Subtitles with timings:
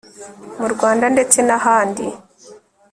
[0.59, 2.05] mu rwanda ndetse nahandi